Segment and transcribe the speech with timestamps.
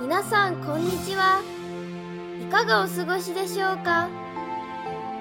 [0.00, 1.42] 皆さんこんにちは。
[2.40, 4.08] いかがお過ごしでしょうか？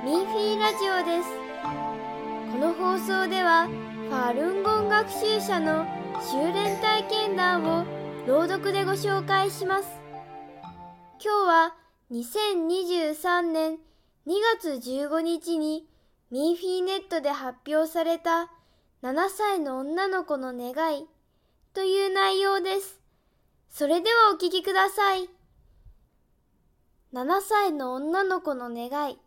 [0.06, 1.30] ミンフィーラジオです。
[2.52, 5.88] この放送ではファルンゴン学習者の
[6.22, 7.86] 修練体験談を
[8.28, 9.90] 朗読でご紹介します。
[11.20, 11.76] 今日は
[12.12, 13.74] 2023年
[14.28, 15.88] 2月15日に
[16.30, 18.52] ミンフィーネットで発表された
[19.04, 21.06] 7歳の女の子の願い
[21.74, 23.00] という内容です。
[23.70, 25.30] それではお聞きください。
[27.14, 29.20] 7歳の女の子の願い。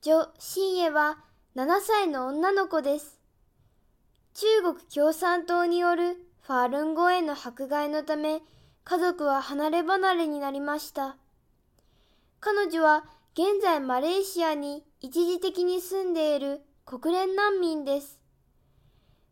[0.00, 1.18] 女、深夜は
[1.54, 3.20] 7歳の女の子です。
[4.32, 8.40] 中国共産党によるファールンゴへの迫害のため、
[8.84, 11.16] 家族は離れ離れになりました。
[12.40, 18.20] 彼女は現在マレーシアに一時的に住んでいる国連難民です。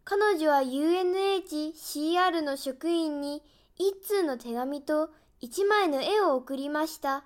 [0.05, 3.43] 彼女は UNHCR の職員に
[3.77, 7.25] 一通の手紙と一枚の絵を送りました。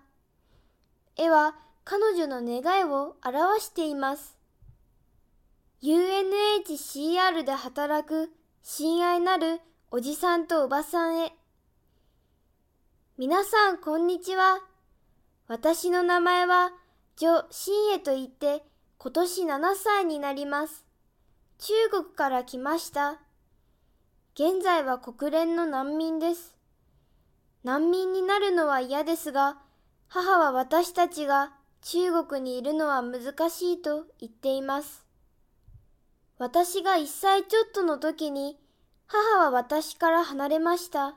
[1.17, 4.39] 絵は彼女の願いを表しています。
[5.83, 11.33] UNHCR で働く親愛なるおじさんとおばさんへ。
[13.19, 14.61] 皆さんこんにちは。
[15.47, 16.73] 私の名前は、
[17.17, 18.65] ジョ・シンエと言って、
[18.99, 20.85] 今年7歳になります。
[21.59, 23.21] 中国から来ました。
[24.35, 26.57] 現在は国連の難民です。
[27.63, 29.59] 難民になるのは嫌ですが、
[30.09, 35.05] 母は私たちが中国にいるのは難しいと言っています。
[36.39, 38.59] 私が1歳ちょっとの時に、
[39.07, 41.17] 母は私から離れました。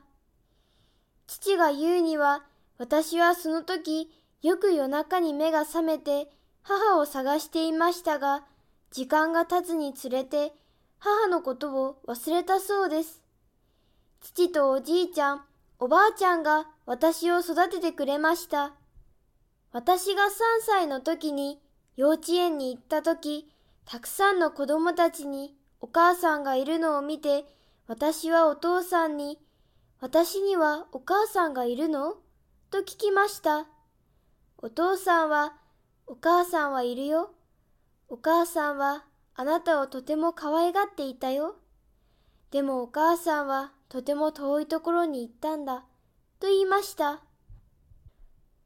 [1.26, 2.44] 父が言うには、
[2.78, 4.10] 私はその時、
[4.42, 6.30] よく夜中に目が覚めて
[6.62, 8.44] 母を探していましたが、
[8.90, 10.52] 時間が経つにつれて
[10.98, 13.22] 母のことを忘れたそうです。
[14.20, 15.44] 父とおじいちゃん、
[15.78, 18.72] おばあちゃんが私を育ててくれました。
[19.72, 20.28] 私が3
[20.66, 21.60] 歳の時に
[21.96, 23.50] 幼稚園に行った時、
[23.84, 27.44] たくさんの子供たちにお母さんがいるのを見て、
[27.86, 29.38] 私はお父さんに、
[30.00, 32.16] 私にはお母さんがいるの？
[32.70, 33.66] と聞きました。
[34.58, 35.54] お父さんは、
[36.10, 37.34] お母さんはいるよ。
[38.08, 39.04] お母さんは
[39.34, 41.56] あなたをとても可愛がっていたよ。
[42.50, 45.84] でもお母さんはとても遠いところに行ったんだ。
[46.40, 47.20] と言いました。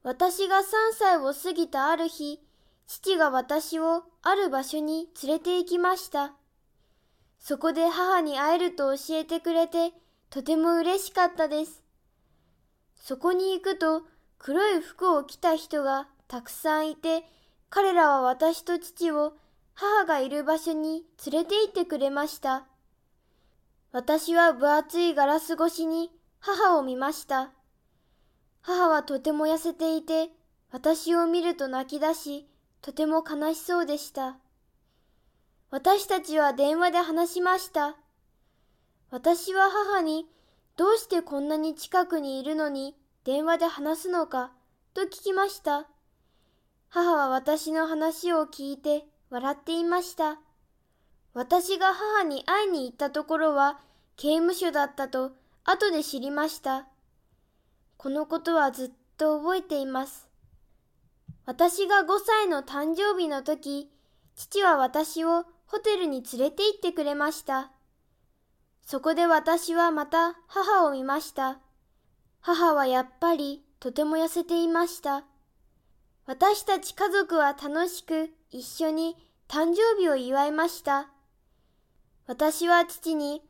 [0.04, 0.62] 私が3
[0.96, 2.38] 歳を過ぎたある日、
[2.86, 6.34] 父が私をある場所に連れて行きました。
[7.40, 9.92] そこで母に会えると教えてくれて、
[10.30, 11.82] とても嬉しかったです。
[12.94, 14.02] そこに行くと、
[14.38, 17.24] 黒い服を着た人がたくさんいて、
[17.68, 19.34] 彼らは私と父を
[19.74, 22.64] 母がいる場所に連れて行ってくれました。
[23.92, 27.50] 私は分厚いガラス越しに母を見ました。
[28.62, 30.30] 母はとても痩せていて、
[30.70, 32.48] 私を見ると泣き出し、
[32.80, 34.38] とても悲しそうでした。
[35.70, 37.98] 私たちは電話で話しました。
[39.10, 40.26] 私は母に、
[40.78, 44.52] どうしてこんなに近くにいるのに電話で話すのか
[44.94, 45.91] と聞きました。
[46.94, 50.38] 母は私の話を聞いて笑っていました。
[51.32, 53.80] 私が母に会いに行ったところは
[54.18, 55.32] 刑務所だったと
[55.64, 56.86] 後で知りました。
[57.96, 60.28] このことはずっと覚えています。
[61.46, 63.90] 私が5歳の誕生日の時、
[64.36, 67.72] 父は私をホテルに連れて行ってくれました。
[68.82, 71.58] そこで私はまた母を見ました。
[72.42, 75.24] 母はやっぱりとても痩せていました。
[76.26, 79.16] 私たち家族は楽しく一緒に
[79.48, 81.08] 誕生日を祝いました。
[82.26, 83.42] 私は父に、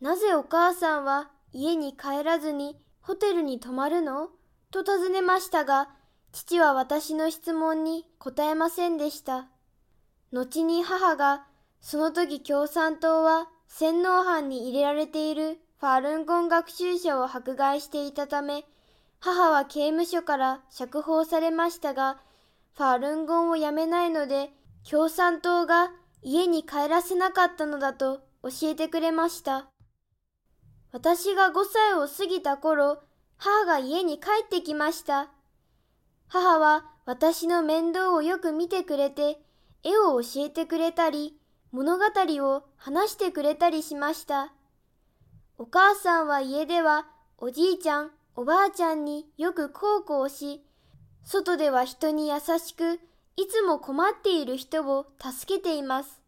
[0.00, 4.28] なぜお母さんは家に帰らずにホテルに泊まるの？
[4.70, 5.88] と尋ねましたが、
[6.32, 9.48] 父は私の質問に答えませんでした。
[10.32, 11.44] 後に母が、
[11.80, 18.64] その時共産党は洗脳班に入れられているファールンゴン学習者を迫害していたため、
[19.20, 22.18] 母は刑務所から釈放されましたが、
[22.74, 24.50] ファールンゴンをやめないので、
[24.88, 25.90] 共産党が
[26.22, 29.68] 家に帰らせなかったのだと教えてくれました。
[30.92, 33.02] 私が5歳を過ぎた頃、
[33.36, 35.30] 母が家に帰ってきました。
[36.26, 39.38] 母は私の面倒をよく見てくれて、
[39.82, 41.36] 絵を教えてくれたり、
[41.72, 44.52] 物語を話してくれたりしました。
[45.58, 47.06] お母さんは家では
[47.36, 50.64] おじいちゃん、おばあちゃんによく孝行し、
[51.24, 53.00] 外では人に優しく、
[53.36, 56.20] いつも困っている人を助けています。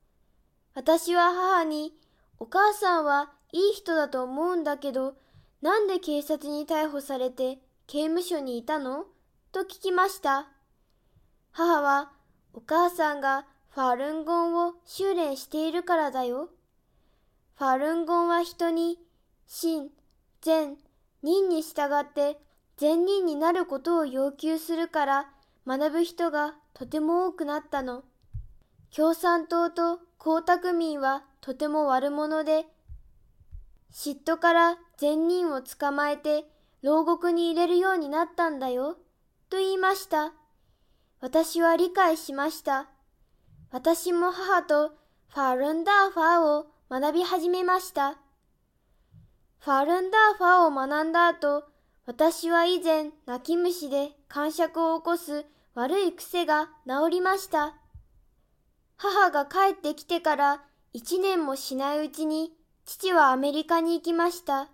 [0.74, 1.94] 私は母に、
[2.38, 5.14] お母さんはいい人だと思うんだけど、
[5.60, 9.04] なんで警察に逮捕されて刑務所にいたの？
[9.52, 10.48] と聞きました。
[11.50, 12.12] 母は、
[12.52, 16.48] お母さんがファルンゴンを修練しているからだよ。
[17.58, 18.98] ファルンゴンは人に、
[19.46, 19.90] 真、
[20.40, 20.76] 善、
[21.22, 22.38] 任に従って
[22.76, 25.28] 善人になることを要求するから
[25.66, 28.02] 学ぶ人がとても多くなったの。
[28.94, 32.66] 共産党と江沢民はとても悪者で、
[33.92, 36.44] 嫉妬から善人を捕まえて
[36.82, 38.96] 牢獄に入れるようになったんだよ、
[39.50, 40.32] と言いました。
[41.20, 42.88] 私は理解しました。
[43.70, 44.88] 私も母と
[45.28, 48.18] ファルンダーファーを学び始めました。
[49.64, 51.62] ファルンダーファーを学んだ後、
[52.04, 57.76] 私は以前泣き虫で感触を起こす悪い癖が治りました。
[58.96, 60.62] 母が帰ってきてから
[60.92, 62.50] 一年もしないうちに
[62.86, 64.68] 父はアメリカに行きました。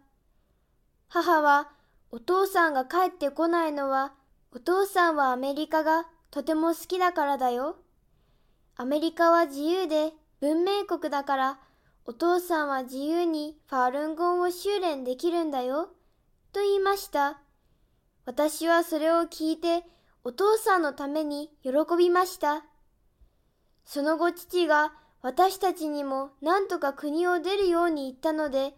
[1.08, 1.68] 母は
[2.10, 4.14] お父さんが帰ってこないのは
[4.52, 7.76] お父さんはアメリカがとても好きだからだよ。
[8.74, 11.58] アメリカは自由で文明国だから
[12.08, 15.90] お父さんは自由にファールンゴンを修練できるんだよ。
[16.54, 17.38] と言いました。
[18.24, 19.84] 私はそれを聞いて
[20.24, 22.64] お父さんのために喜びました。
[23.84, 28.72] その後父が私たちにも何とか国を出るように言ったので、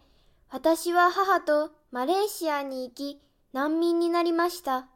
[0.49, 3.21] 私は母とマレーシアに行き
[3.53, 4.89] 難民になりました。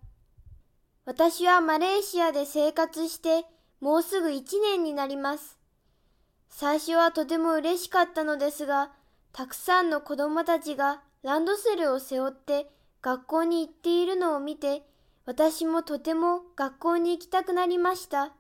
[1.06, 3.46] 私はマレーシアで生活して
[3.80, 5.55] もうすぐ一年になります。
[6.50, 8.92] 最初はとても嬉しかったのですが、
[9.32, 12.70] たくさんの子供たちがランドセルを背負って
[13.02, 14.84] 学校に行っているのを見て、
[15.26, 18.32] 私もとても学校に行きたくなりました。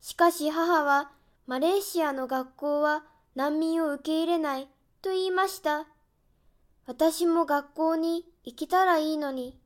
[0.00, 1.10] しかし母は、
[1.46, 4.68] マレーシアの学校は難民を受け入れない
[5.00, 5.86] と言いました。
[6.86, 9.58] 私も学校に行けたらいいのに。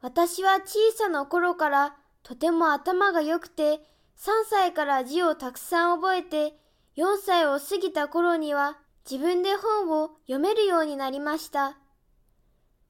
[0.00, 3.80] 私は小さな頃からとても頭が良くて
[4.18, 6.58] 3歳から字をたくさん覚えて、
[6.96, 8.78] 4歳を過ぎた頃には
[9.08, 11.78] 自分で本を読めるようになりました。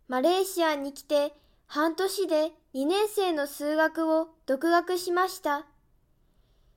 [0.09, 1.35] マレーシアに来て
[1.67, 5.67] 半年で2年生の数学を独学しました。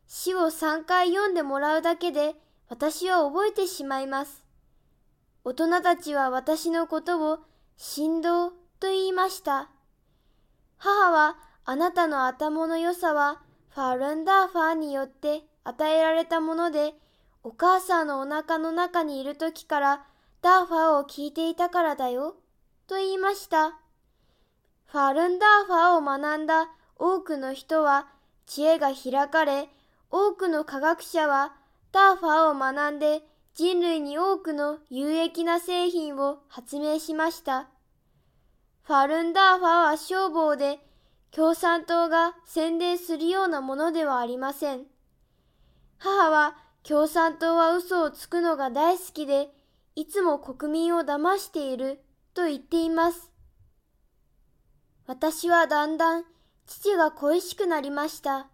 [0.06, 2.36] 詩を3回読んでもらうだけで
[2.68, 4.44] 私は覚えてしまいます。
[5.46, 7.40] 大人たちは私のことを
[7.78, 9.70] 振動と言いました。
[10.76, 13.42] 母はあなたの頭の良さは
[13.74, 16.94] ファルンダーファーによって与えられたもので、
[17.42, 20.06] お母さんのお腹の中にいる時から
[20.42, 22.36] ダーファーを聞いていたからだよ、
[22.88, 23.80] と言いました。
[24.88, 28.08] ファルンダーファーを学んだ多くの人は
[28.46, 29.70] 知恵が開かれ、
[30.10, 31.54] 多くの科学者は
[31.94, 33.22] ダーファーを学んで
[33.54, 37.70] 人類に多くの有益な製品を発明しました。
[38.84, 40.80] ファルンダーファーは消防で
[41.34, 44.84] 共産党が宣伝するようなものではありません。
[45.98, 49.50] 母は共産党は嘘をつくのが大好きで、
[49.96, 53.32] いつも国民を騙していると言っています。
[55.08, 56.26] 私はだんだん
[56.66, 58.48] 父が恋しくなりました。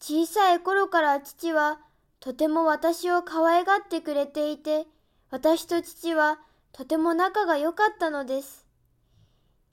[0.00, 1.78] 小さい頃から父は
[2.18, 4.86] とても私を可愛がってくれていて、
[5.30, 6.40] 私と父は
[6.72, 8.65] とても仲が良かったのです。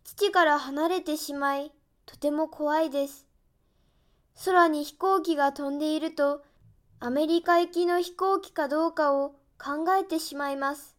[0.03, 1.71] 父から離れてしまい、
[2.05, 3.25] とても怖いです。
[4.45, 6.43] 空に飛行機が飛んでいると、
[6.99, 10.95] アメリカ行きの飛行機かどうかを考えてしまいます。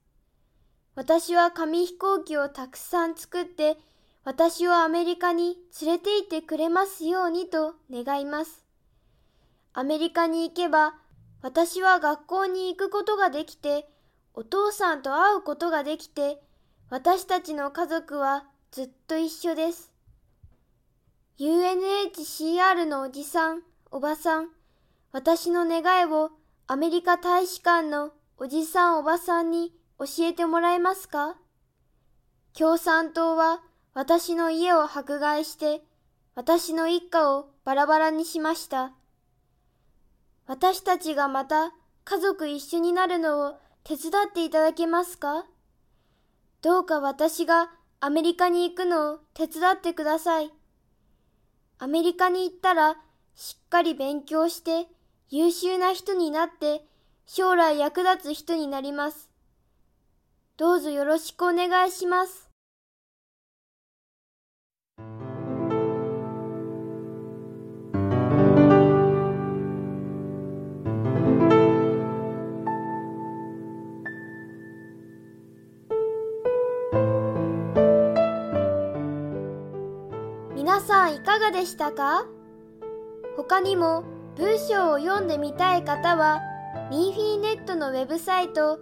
[0.95, 3.79] 私は紙飛行機をたくさん作って、
[4.25, 8.65] 私をアメリカに連れて行ってくれますようにと願います。
[9.75, 10.95] アメリカに行けば、
[11.43, 13.89] 私は学校に行くことができて、
[14.33, 16.41] お父さんと会うことができて、
[16.89, 18.45] 私たちの家族は
[18.75, 19.93] ずっと一緒です。
[21.39, 23.63] UNHCR のおじさん、
[23.93, 24.49] おばさん、
[25.13, 26.33] 私の願いを
[26.67, 31.37] アメリカ大使館のおじさんおばさんに教えてもらえますか？
[32.53, 33.63] 共産党は
[33.93, 35.85] 私の家を迫害して
[36.35, 38.91] 私の一家をバラバラにしました。
[40.49, 41.73] 私たちがまた
[42.05, 43.55] 家族一緒になるのを
[43.85, 45.45] 手伝っていただけますか？
[46.61, 47.71] どうか私が
[48.07, 50.53] アメリカに行くのを手伝ってください。
[51.79, 52.99] アメリカに行ったら
[53.35, 54.89] しっかり勉強して
[55.31, 56.85] 優秀な人になって
[57.25, 59.31] 将来役立つ人になります。
[60.59, 62.44] どうぞよろしくお願いします。
[81.25, 82.27] かがでしたか？
[83.37, 84.05] 他にも
[84.37, 86.41] 文章を読んでみたい方は
[86.91, 88.79] ミーフィーネットのウェブサイト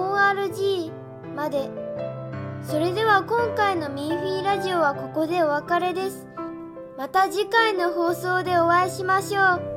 [0.00, 0.92] jp.minghui.org.jp.minfi.org
[1.34, 1.68] まで
[2.62, 6.26] それでは今回のミーフィーラジオはここでお別れです。
[6.98, 9.69] また次回の放送でお会いしましょう。